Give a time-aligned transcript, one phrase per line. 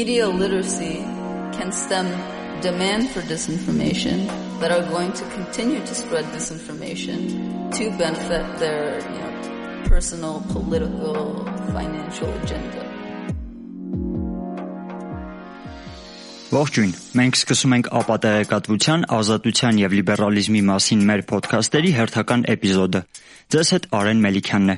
[0.00, 0.96] media literacy
[1.56, 2.06] can stem
[2.62, 4.26] demand for disinformation
[4.58, 7.18] that are going to continue to spread disinformation
[7.70, 11.44] to benefit their you know, personal, political,
[11.74, 12.89] financial agenda.
[16.50, 23.02] Ողջույն։ Մենք սկսում ենք ապատեղեկատվության, ազատության եւ լիբերալիզմի մասին մեր ոդքասթերի հերթական էպիզոդը։
[23.54, 24.76] Ձեզ հետ Արեն Մելիքյանն է։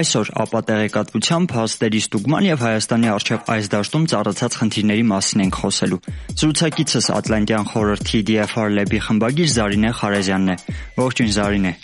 [0.00, 6.00] Այսօր ապատեղեկատվության, փաստերի ստուգման եւ Հայաստանի արչեւ այս դաշտում ծառացած խնդիրների մասին ենք խոսելու։
[6.44, 10.58] Զրուցակիցս Ատլանտյան խորհրդի DFR Lab-ի խմբագիր Զարինե Խարեզյանն է։
[11.04, 11.74] Ողջույն Զարինե։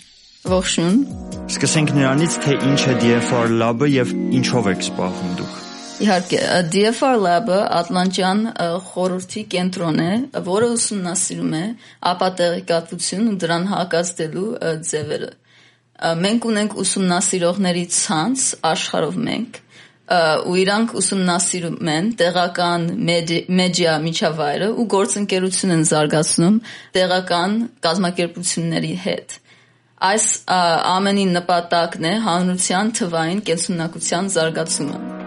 [0.51, 1.01] Ողջույն։
[1.49, 5.60] Սկսենք նրանից, թե ինչ է DFR Lab-ը եւ ինչով եք զբաղվում դուք։
[6.01, 6.37] Իհարկե,
[6.73, 8.39] DFR Lab-ը Ատլանտյան
[8.87, 10.13] խորհրդի կենտրոն է,
[10.47, 11.65] որը ուսումնասիրում է
[12.11, 14.45] ապատեղեկատվություն ու դրան հակազդելու
[14.89, 15.29] ձևերը։
[16.21, 19.61] Մենք ունենք ուսումնասիրողների ցանց աշխարհով մենք
[20.11, 22.87] ու իրանք ուսումնասիրում են տեղական
[23.61, 26.59] մեդիա միջավայրը ու գործընկերություն են զարգացնում
[26.97, 29.39] տեղական կազմակերպությունների հետ։
[30.11, 35.20] Այս ամենի նպատակն է հանրության թվային կենսունակության զարգացումը։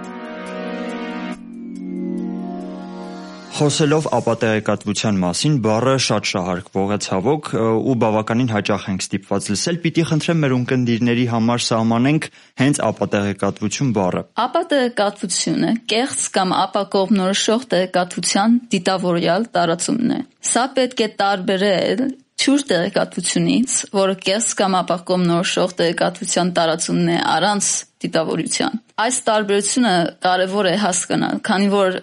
[3.55, 7.51] Խոսելով ապատեղեկատվության մասին, բառը շատ շահարկվող է ցավոք
[7.87, 12.27] ու բավականին հաճախ ենք ստիպված լսել, պիտի խնդրեմ մեր ունկնդիրների համար սահմանենք
[12.63, 20.19] հենց ապատեղեկատվություն բառը։ Ապատեղեկատվությունը կեղծ կամ ապակողմնորոշող տեղեկատվության դիտավորյալ տարածումն է։
[20.51, 22.03] Սա պետք է տարբերել
[22.45, 27.71] ճուր տեղեկատվությունից, որը կես կամ ապակողմնորոշող տեղեկատվության տարածումն է առանց
[28.05, 29.95] դիտավորության։ Այս տարբերությունը
[30.27, 32.01] կարևոր է հասկանալ, քանի որ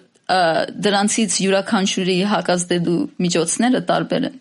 [0.86, 4.36] դրանցից յուրաքանչյուրի հակազդելու միջոցները տարբեր են։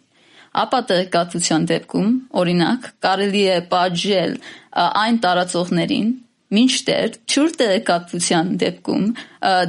[0.61, 2.09] Ապա տեղեկատվության դեպքում,
[2.41, 4.33] օրինակ, կարելի է պատժել
[4.81, 6.09] այն տարածողներին,
[6.51, 9.03] Մինչդեռ ճուր տեղեկատվության դեպքում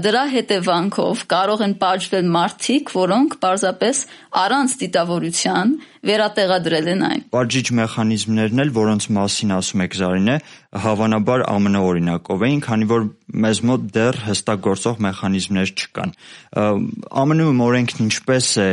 [0.03, 4.01] դրա հետևանքով կարող են պատժվել մարդիկ, որոնք պարզապես
[4.43, 5.77] առանց դիտավորության
[6.11, 10.37] վերատեղադրել են այն։ Պատժիչ մեխանիզմներն էլ, որոնց մասին ասում եք Զարինե,
[10.83, 13.07] հավանաբար ԱՄՆ օրինակով էին, քանի որ
[13.47, 16.17] մեզ մոտ դեռ հստակ գործող մեխանիզմներ չկան։
[16.59, 18.71] ԱՄՆ-ում օրենքն ինչպես է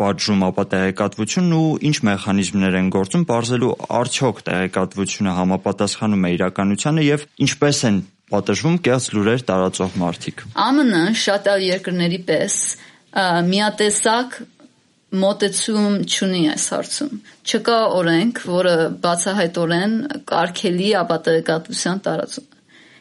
[0.00, 3.70] պատժում ապա տեղեկատվությունն ու ինչ մեխանիզմներ են գործում ողջելու
[4.00, 8.02] արդյոք տեղեկատվությունը համապատասխանում է իրականությանը եւ ինչպես են
[8.32, 12.56] պատժվում կեղծ լուրեր տարածող մարդիկ։ ԱՄՆ շատ այլ երկրների պես
[13.52, 14.38] միատեսակ
[15.22, 17.12] մոտեցում չունի այս հարցում։
[17.46, 18.74] Չկա օրենք, որը
[19.06, 19.94] բացահայտորեն
[20.28, 22.55] կարգելի ապատեղեկատվության տարածում։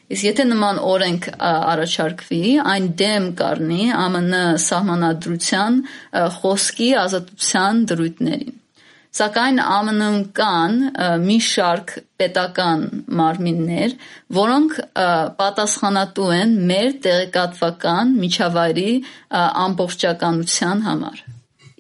[0.06, 2.42] Իսկ եթե նման օրենք առաջարկվի,
[2.74, 5.80] այն դեմ կառնի ԱՄՆ սահմանադրության
[6.36, 8.54] խոսքի ազատության դրույթներին։
[9.16, 10.74] Սակայն ԱՄՆ-ում կան
[11.24, 12.82] մի շարք պետական
[13.20, 13.94] մարմիններ,
[14.38, 14.76] որոնք
[15.40, 18.92] պատասխանատու են մեր տեղեկատվական միջավայրի
[19.66, 21.24] ամբողջականության համար։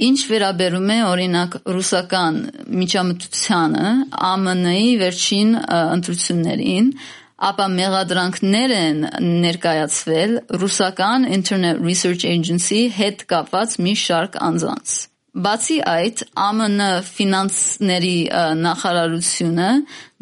[0.06, 2.40] Ինչ վերաբերում է օրինակ ռուսական
[2.80, 6.90] միջամտությանը ԱՄՆ-ի վերջին ընտրություններին,
[7.36, 9.02] ապա մեղադրանքներ են
[9.44, 14.96] ներկայացվել ռուսական Internet Research Agency հետ կապված մի շարք անձանց։
[15.36, 18.18] Բացի այդ, ԱՄՆ ֆինանսների
[18.64, 19.72] նախարարությունը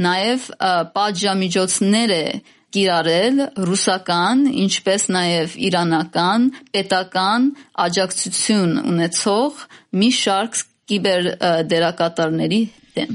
[0.06, 0.48] նաև
[0.96, 2.26] պատժամիջոցներ է
[2.74, 7.46] կիրառել ռուսական, ինչպես նաև իրանական պետական
[7.86, 9.62] աջակցություն ունեցող
[10.02, 10.58] մի շարք
[10.90, 11.30] կիբեր
[11.70, 12.62] դերակատարների
[12.98, 13.14] դեմ։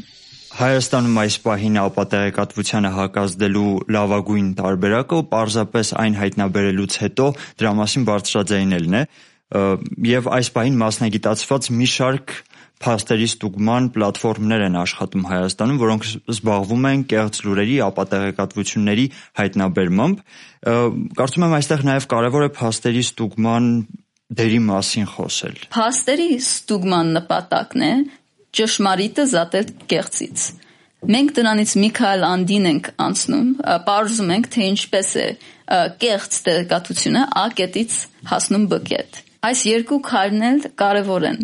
[0.59, 7.27] Հայաստանում այս պահին ապատեղեկատվությանը հակազդելու լավագույն տարբերակը պարզապես այն հայտնաբերելուց հետո
[7.63, 9.03] դրա մասին բարձրաձայնելն է
[10.09, 12.35] եւ այս պահին մասնագիտացված մի շարք
[12.83, 16.05] փաստերի ստուգման պլատֆորմներ են աշխատում Հայաստանում, որոնք
[16.35, 19.07] զբաղվում են կեղծ լուրերի, ապատեղեկատվությունների
[19.41, 20.21] հայտնաբերմամբ։
[21.19, 23.67] Կարծում եմ այստեղ նաև կարևոր է փաստերի ստուգման
[24.39, 27.93] դերի մասին խոսել։ Փաստերի ստուգման նպատակն է
[28.57, 30.49] ճշմարիտը զատել կեղծից։
[31.15, 33.51] Մենք դրանից մի քայլ անդին ենք անցնում,
[33.87, 35.27] բարձում ենք, թե ինչպես է
[36.03, 37.99] կեղծ տեղեկատվությունը A կետից
[38.33, 41.41] հասնում B կետ։ Այս երկու քայլն էլ կարևոր են,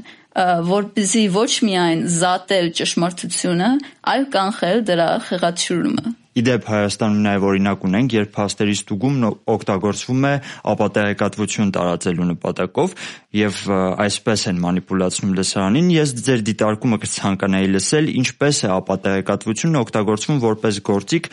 [0.72, 3.70] որպեսզի ոչ միայն զատել ճշմարտությունը,
[4.14, 10.32] այլ կանխել դրա խեղաթյուրումը։ Իդեպ Հայաստանում նաև օրինակ ունենք, երբ փաստերի ստուգումն օգտագործվում է
[10.72, 12.96] ապատեղեկատվություն տարածելու նպատակով
[13.38, 13.60] եւ
[14.04, 21.30] այսպես են մանիպուլացնում լսարանին, ես ձեր դիտարկումը կցանկանայի լսել, ինչպես է ապատեղեկատվությունն օգտագործվում որպես գործիք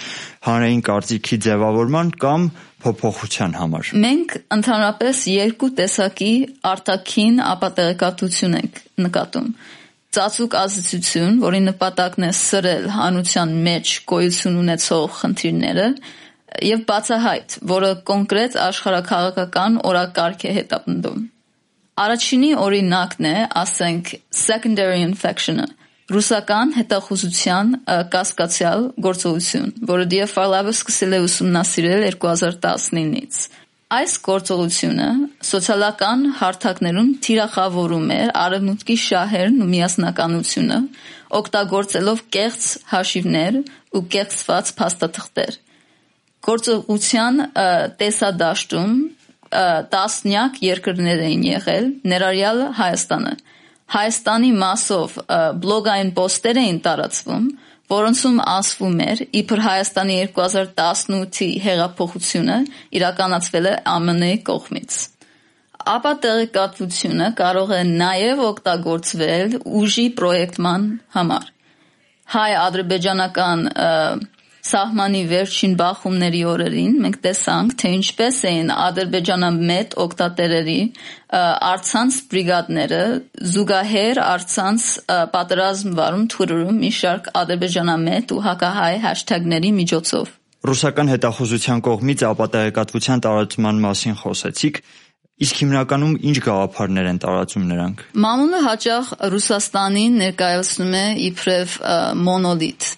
[0.51, 2.47] հանրային կարծիքի ձևավորման կամ
[2.81, 6.31] փոփոխության համար։ Մենք ընդհանրապես երկու տեսակի
[6.71, 9.53] արտաքին ապատեղեկատվություն ենք նկատում
[10.15, 15.85] ծածուկ ազդեցություն, որի նպատակն է սրել հանրության մեջ գոյություն ունեցող խնդիրները,
[16.67, 21.21] եւ բացահայտ, որը կոնկրետ աշխարհակաղակական օրակարգ է հետապնդում։
[22.01, 25.69] Առաջինի օրինակն է, ասենք, secondary infection-ը,
[26.11, 27.73] ռուսական հետախուզության
[28.11, 33.39] կասկածյալ գործողություն, որը Դիաֆալավը սկսել է ուսումնասիրել 2019-ից։
[33.91, 35.05] Այս գործողությունը
[35.43, 40.77] սոցիալական հարթակներում թիրախավորում էր արևմուտքի շահերն ու միասնականությունը,
[41.39, 43.57] օգտագործելով կեղծ հաշիվներ
[43.99, 45.57] ու կեղծված փաստաթղթեր։
[46.47, 47.41] Գործողության
[47.99, 48.95] տեսադաշտում
[49.91, 53.33] տասնյակ երկրներ էին եղել, ներառյալ Հայաստանը։
[53.91, 55.19] Հայաստանի մասով
[55.67, 57.51] բլոգային պոստեր էին տարածվում,
[57.91, 62.57] որոնցում ասվում էր, իբր Հայաստանի 2018-ի հեղափոխությունը
[62.99, 64.99] իրականացվել է ԱՄՆ-ի կողմից։
[65.91, 70.85] Ապա տեղեկատվությունը կարող է նաև օգտագործվել ուժի պրոյեկտման
[71.15, 71.47] համար։
[72.35, 73.63] Հայ-ադրբեջանական
[74.61, 80.81] սահմանի վերջին բախումների օրերին մենք տեսանք, թե ինչպես էին ադրբեջանամետ օկտատերերի
[81.71, 83.01] արցանց բրիգադները
[83.55, 84.85] զուգահեռ արցանց
[85.33, 93.79] պատերազմ վարում Twitter-ում մի շարք ադրբեջանամետ ու հակահայ հաշթագների միջոցով։ Ռուսական հետախուզության կողմից ապատեղեկատվության տարածման
[93.81, 94.75] մասին խոսեցիք,
[95.41, 101.73] Իսկ հիմնականում ինչ գաղափարներ են տարածում նրանք։ Մամուլը հաճախ Ռուսաստանին ներկայացնում է իբրև
[102.27, 102.89] մոնոլիթ,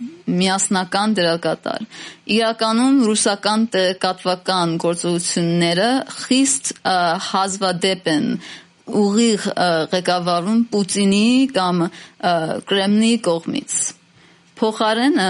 [0.42, 1.86] միասնական դերակատար։
[2.36, 6.74] Իրականում ռուսական տեղեկատվական գործողությունները խիստ
[7.32, 8.30] հազվադեպ են
[9.04, 9.50] ուղիղ
[9.96, 11.84] ղեկավարում Պուտինի կամ
[12.68, 13.78] Կրեմլի կողմից։
[14.60, 15.30] Փոխարենը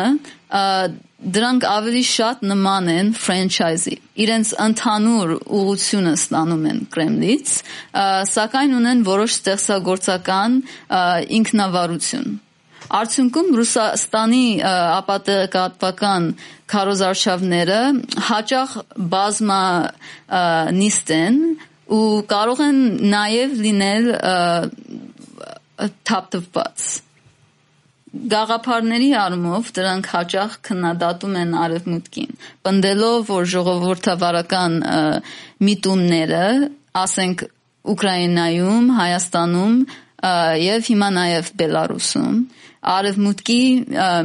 [1.23, 7.51] դրանք ավելի շատ նման են ֆրանչայզի։ Իրենց ընդհանուր ուղությունը ստանում են Կրեմլից,
[8.33, 10.57] սակայն ունեն որոշ ստեղծագործական
[11.39, 12.27] ինքնավարություն։
[12.93, 16.27] Արդյունքում Ռուսաստանի ապատեկատվական
[16.73, 17.79] քարոզարշավները
[18.27, 18.75] հաճախ
[19.13, 19.61] բազմա
[20.81, 21.39] նիստ են
[21.93, 22.03] ու
[22.33, 22.83] կարող են
[23.13, 24.11] նաև լինել
[26.03, 26.85] թափթփված
[28.13, 32.35] Գաղափարների առումով դրանք հաճախ քննադատում են արևմուտքին,
[32.67, 34.75] պնդելով, որ ժողովրդավարական
[35.69, 36.43] միտումները,
[37.03, 37.45] ասենք
[37.93, 39.79] Ուկրաինայում, Հայաստանում
[40.63, 42.37] եւ հիմա նաեւ Բելարուսում
[42.93, 43.61] արևմուտքի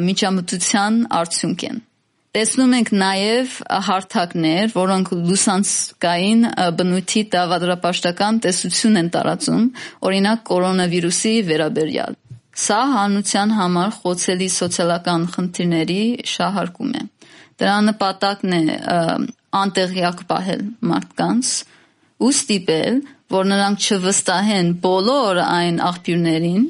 [0.05, 1.83] միջամտության արդյունք են։
[2.37, 3.53] Տեսնում ենք նաև
[3.89, 6.47] հարթակներ, որոնք լուսանցկային
[6.79, 9.65] բնույթի դավադրապաշտական տեսություն են տարածում,
[10.11, 12.19] օրինակ կորոնավիրուսի վերաբերյալ։
[12.59, 17.03] Սա հանության համար խոցելի սոցիալական խնդիրների շահարկում է։
[17.63, 18.63] Դրա նպատակն է
[19.59, 21.53] անտեղյակ պահել մարդկանց
[22.19, 22.99] ու ստիպել,
[23.37, 26.65] որ նրանք չվստահեն բոլոր այն աղբյուրներին,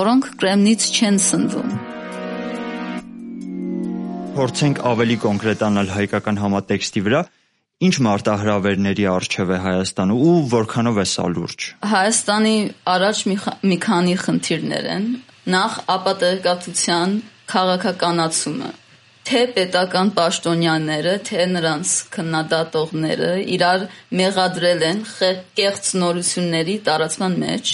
[0.00, 1.76] որոնք Կրեմլից չեն սնվում։
[4.40, 7.22] Փորձենք ավելի կոնկրետանալ հայկական համատեքստի վրա,
[7.80, 12.56] Ինչ մարտահրավերների արժև է Հայաստանը ու որքանով է սա լուրջ։ Հայաստանի
[12.94, 13.36] առաջ մի,
[13.70, 15.06] մի քանի խնդիրներ են։
[15.54, 17.14] Նախ ապատեկատվության
[17.52, 18.70] քաղաքականացումը
[19.30, 23.86] թե պետական պաշտոնյաները, թե նրանց քննադատողները իրար
[24.20, 25.02] մեղադրել են
[25.60, 27.72] կեղծ նորությունների տարածման մեջ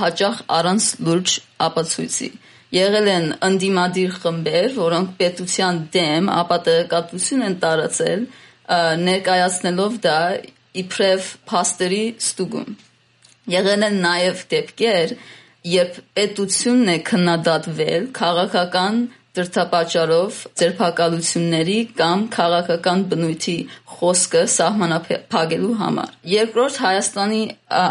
[0.00, 1.36] հաճախ առանց լուրջ
[1.68, 2.30] ապացույցի։
[2.74, 8.24] Եղել են ընդդիմադիր խմբեր, որոնք պետության դեմ ապատեկատվություն են տարածել,
[9.04, 10.18] ներկայացնելով դա
[10.84, 12.70] իբրև փաստերի ստուգում։
[13.54, 15.12] Եղել են նաև դեպքեր,
[15.74, 19.04] երբ պետությունն է քննադատվել քաղաքական
[19.34, 23.54] դրդապատճառով ձերբակալությունների կամ քաղաքական բնույթի
[23.94, 27.42] խոսքը սահմանափակելու համար։ Երկրորդ Հայաստանի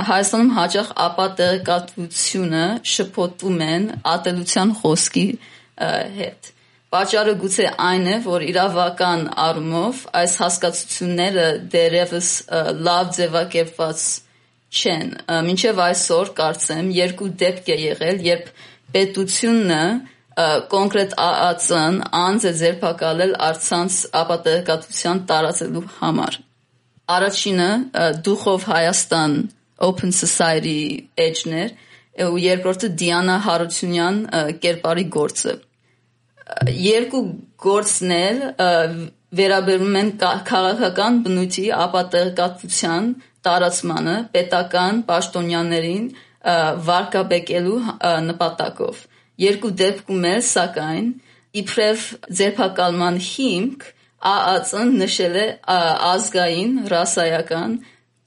[0.10, 2.64] Հայաստանում հաճախ ապատեղեկատվությունը
[2.94, 5.28] շփոթվում են ատելության խոսքի
[6.22, 6.54] հետ։
[6.94, 12.28] Պատճառը գուցե այն է, որ իրավական առումով այս հասկացությունները դերևս
[12.88, 14.04] լավ ձևակերպված
[14.74, 15.10] չեն։
[15.48, 18.52] Մինչև այսօր կարծեմ երկու դեպք է եղել, երբ
[18.94, 19.82] պետությունը
[20.76, 26.40] կոնկրետ ԱԱՑ-ն անձ է ձերբակալել արցանց ապատեկատվության տարածելու համար։
[27.18, 27.70] Առաջինը
[28.30, 29.38] Դուխով Հայաստան
[29.90, 30.80] Open Society
[31.28, 31.76] էջներ,
[32.30, 34.18] ու երկրորդը Դիանա Հարությունյան
[34.64, 35.54] կերպարի գործը
[36.84, 37.24] երկու
[37.64, 38.42] գործներ
[39.40, 40.10] վերաբերում են
[40.50, 43.10] քաղաքական բնույթի ապատեղեկատվության
[43.48, 46.06] տարածմանը պետական պաշտոնյաներին
[46.90, 47.80] վարկաբեկելու
[48.28, 49.02] նպատակով։
[49.44, 51.08] Երկու դեպքում էլ սակայն
[51.64, 52.06] իբրև
[52.40, 53.90] ձերբակալման հիմք
[54.24, 55.48] ԱԱՑ-ն նշել է
[56.12, 57.72] ազգային, ռասայական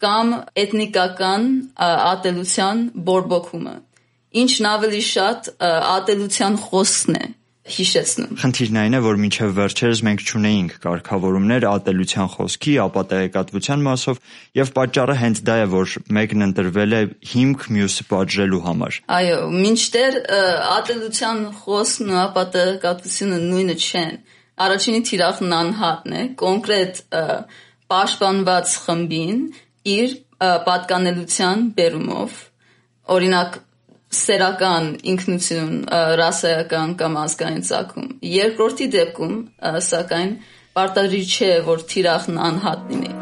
[0.04, 0.32] կամ
[0.62, 1.46] էթնիկական
[1.87, 3.75] ատելության բորբոքումը,
[4.42, 5.50] ինչն ավելի շատ
[5.96, 7.26] ատելության խոսքն է
[7.66, 14.20] հիշեցնում։ Խնդիրն այն է, որ մինչև վերջերս մենք ճունեինք կարգավորումներ ատելության խոսքի, ապա տեղեկատվության մասով
[14.61, 20.18] եւ պատճառը հենց դա է, որ մեկն ընտրվել է հիմք մյուսը պատժելու համար։ Այո, մինչդեռ
[20.76, 24.16] ատելության խոսքն ու ապատեղեկատվությունը նույնը չեն։
[24.66, 27.00] Առաջինի թիրախն անհատն է, կոնկրետ
[27.92, 29.42] պաշտպանված խմբին
[29.96, 30.14] իր
[30.66, 32.38] պատկանելության բերումով
[33.16, 33.58] օրինակ
[34.15, 35.73] սերական ինքնություն,
[36.21, 39.37] ռասայական կամ ազգային ցակում։ Երկրորդի դեպքում,
[39.91, 40.35] սակայն,
[40.79, 43.15] պարտադիր չէ, որ թիրախն անհատ լինի։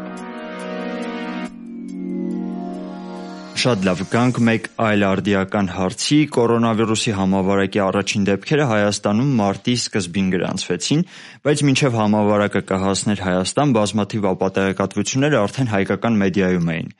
[3.65, 11.05] Շատ լավ, գանք մեկ այլ արդիական հարցի։ Կորոնավիրուսի համավարակի առաջին դեպքերը Հայաստանում մարտի սկզբին գրանցվեցին,
[11.47, 16.91] բայց մինչև համավարակը կհասներ Հայաստան, բազմաթիվ ապատեղեկատվություններ արդեն հայկական մեդիայում էին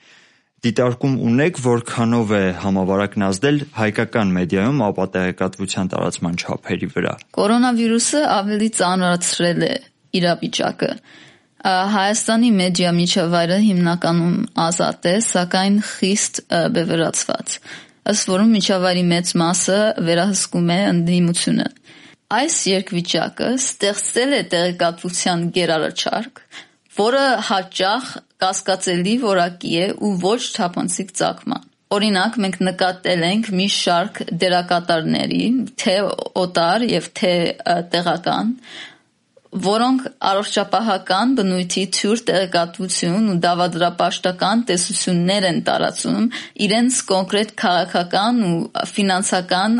[0.66, 9.66] դիտարկում ունեք, որքանով է համավարակն ազդել հայկական մեդիայում ապատեղեկատվության տարածման չափերի վրա։ Կորոնավիրուսը ավելի ծանրացրել
[9.70, 9.74] է
[10.20, 10.92] իրավիճակը։
[11.66, 16.42] Հայաստանի մեդիա միջավայրը հիմնականում ազատ է, սակայն խիստ
[16.76, 17.56] բևեռացված։
[18.06, 21.68] Ըստ որում միջավայրի մեծ մասը վերահսկում է ընդդիմությունը։
[22.36, 26.40] Այս երկվիճակը ստեղծել է տեղեկատվության գերարաչարկ,
[26.96, 28.10] որը հաճախ
[28.42, 31.64] կասկածելի որակի է ու ոչ թափանցիկ ցակման։
[31.96, 35.44] Օրինակ մենք նկատել ենք մի շարք դերակատարների,
[35.82, 35.96] թե
[36.42, 37.34] օտար եւ թե
[37.94, 38.54] տեղական,
[39.66, 46.26] որոնք առողջապահական բնույթի թյուր տեղեկատվություն ու դավադրապաշտական տեսություններ են տարածում
[46.66, 48.58] իրենց կոնկրետ քաղաքական ու
[48.96, 49.80] ֆինանսական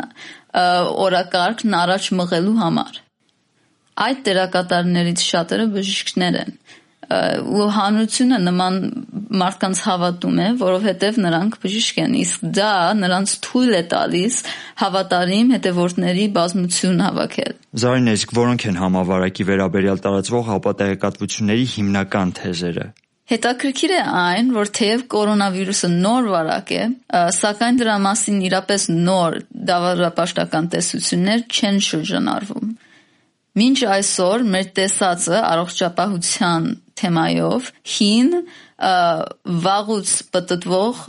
[1.06, 3.02] օրակարգն առաջ մղելու համար։
[4.06, 6.58] Այդ դերակատարներից շատերը բժիշկներ են
[7.06, 8.78] ու հանրությունը նման
[9.36, 14.36] մարդկանց հավատում է, որովհետև նրանք բժիշկ են, իսկ դա նրանց թույլ է տալիս
[14.82, 22.88] հավատարիմ հետևորդների բազմություն հավաքել։ Զարին, իսկ որոնք են համավարակի վերաբերյալ տարածվող հապատեղեկատվությունների հիմնական թեզերը։
[23.26, 26.82] Հետաքրքիր է այն, որ թեև կորոնավիրուսը նոր վարակ է,
[27.34, 29.38] սակայն դրա մասին իրապես նոր
[29.70, 32.76] դավադրապաշտական տեսություններ չեն շրջանառվում։
[33.56, 36.70] Մինչ այսօր մեր տեսածը առողջապահության
[37.02, 38.32] թեմայով հին
[39.66, 41.02] վաղուց պատտվող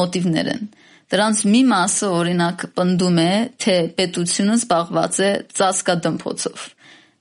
[0.00, 0.68] մոտիվներ են։
[1.12, 5.28] Դրանց մի մասը օրինակ պնդում է, թե պետությունը զբաղված է
[5.58, 6.64] ծածկադմփոցով։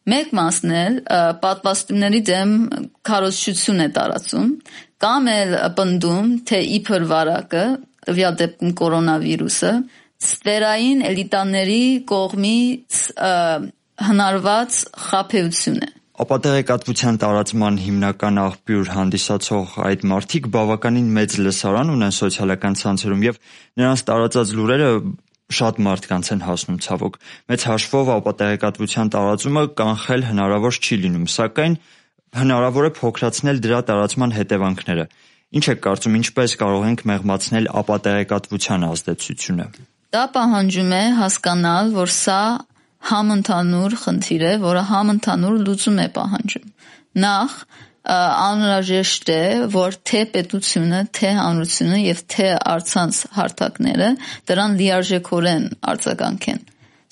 [0.06, 0.98] Մեկ մասն էլ
[1.44, 2.56] պատվաստումների դեմ
[3.10, 4.50] քարոզչություն է տարածում,
[5.06, 7.66] կամ էլ պնդում, թե իբր վարակը,
[8.06, 9.72] տվյալ դեպքում կորոնավիրուսը,
[10.26, 13.02] ստերային էլիտաների կողմից
[14.06, 22.78] հնարված խափեություն է։ Ապատեղեկատվության տարածման հիմնական աղբյուր հանդիսացող այդ մարդիկ բավականին մեծ լսարան ունեն սոցիալական
[22.80, 23.40] ցանցերում եւ
[23.82, 24.90] նրանց տարածած լուրերը
[25.60, 27.18] շատ մարդկանց են հասնում ցավոք։
[27.52, 31.76] Մեծ հաշվով ապատեղեկատվության տարածումը կանխել հնարավոր չի լինում, սակայն
[32.40, 35.06] հնարավոր է փոքրացնել դրա տարածման հետևանքները։
[35.56, 39.68] Ինչ եք կարծում, ինչպես կարող ենք մեղմացնել ապատեղեկատվության ազդեցությունը։
[40.16, 42.40] Դա պահանջում է հասկանալ, որ սա
[43.10, 46.72] համընդհանուր խնդիր է, որը համընդհանուր լուծում է պահանջում։
[47.26, 47.58] Նախ
[48.06, 49.42] անհրաժեշտ է,
[49.74, 54.10] որ թե պետությունը, թե հանրությունը եւ թե արցանց հարթակները
[54.50, 56.62] դրան լիարժեքորեն արձագանքեն։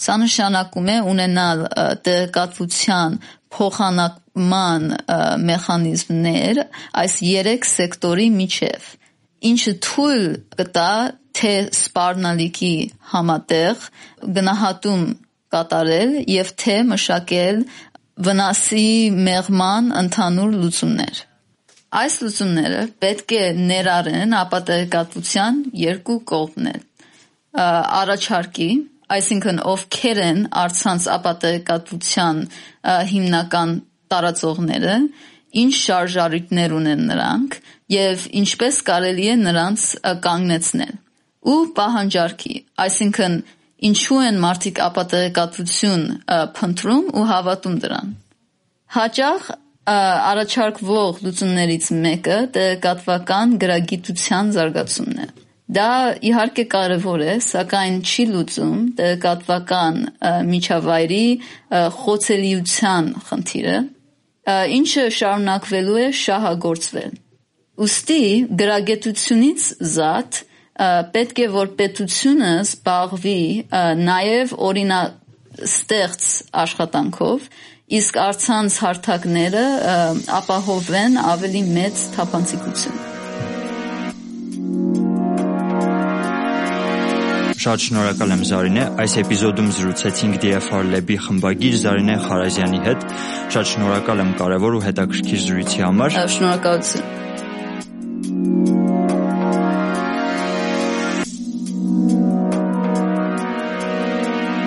[0.04, 1.64] Սա նշանակում է ունենալ
[2.06, 3.18] տեղեկատվության
[3.54, 4.88] փոխանակման
[5.50, 6.62] մեխանիզմներ
[7.04, 8.88] այս երեք սեկտորի միջև,
[9.50, 10.26] ինչը թույլ
[10.62, 10.94] կտա
[11.34, 12.76] թե սպառնալիքի
[13.14, 13.86] համատեղ
[14.38, 15.06] գնահատում
[15.54, 17.62] կատարել եւ թե մշակել
[18.28, 18.88] վնասի
[19.28, 21.22] մեղման ընդհանուր լուծումներ։
[21.94, 26.80] Այս լուծումները պետք է ներառեն ապատեկատվության երկու կողմներ։
[27.64, 28.70] Առաջարկի,
[29.18, 32.40] այսինքն ովքեր են արցանց ապատեկատվության
[33.14, 33.76] հիմնական
[34.14, 34.96] տարածողները,
[35.64, 37.58] ինչ շարժարիտներ ունեն նրանք
[37.94, 39.86] եւ ինչպես կարելի է նրանց
[40.26, 40.96] կանգնեցնել։
[41.54, 42.56] Ու պահանջարկի,
[42.88, 43.38] այսինքն
[43.90, 46.04] ինչու են մարդիկ ապատեկատվություն
[46.58, 48.14] փնտրում ու հավատում դրան։
[48.98, 49.48] Հաճախ
[49.94, 55.28] առաջարկվող լուծումներից մեկը տեղեկատվական գրագիտության զարգացումն է։
[55.74, 55.90] Դա
[56.30, 60.00] իհարկե կարևոր է, սակայն չի լուծում տեղեկատվական
[60.52, 61.26] միջավայրի
[61.98, 63.78] խոցելիության խնդիրը,
[64.78, 67.14] ինչը շարունակվելու է շահագործվել։
[67.84, 68.24] Ոստի
[68.60, 70.42] գրագետությունից զատ
[71.14, 73.40] պետք է որ պետությունը զբաղվի
[74.02, 76.28] նաև օրինաստեղծ
[76.64, 77.48] աշխատանքով,
[77.94, 79.66] իսկ արցանց հարթակները
[80.42, 83.02] ապահովեն ավելի մեծ թափանցիկություն։
[87.64, 93.08] Շատ շնորհակալ եմ Զարինե։ Այս էպիզոդում զրուցեցինք DFR Lab-ի խմբագիր Զարինե Խարազյանի հետ։
[93.56, 97.22] Շատ շնորհակալ եմ կարևոր ու հետաքրքիր զրույցի համար։ Շնորհակալություն։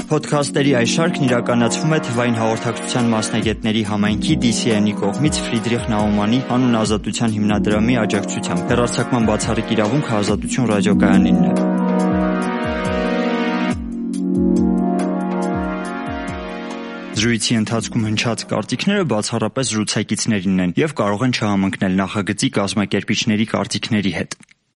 [0.07, 7.35] Պոդքասթերի այս շարքն իրականացվում է Թվային հաղորդակցության մասնագետների համայնքի DCN-ի կողմից Ֆրիդրիխ Նաումանի անուն ազատության
[7.37, 11.53] հիմնադրամի աջակցությամբ։ Հեռարձակման բացառիկ իրավունքը Ազատություն ռադիոկայանինն է։
[17.17, 24.39] Զրույցի ընթացքում հնչած կարծիքները բացառապես զրուցակիցներինն են եւ կարող են չհամընկնել նախագծի կազմակերպիչների կարծիքների հետ։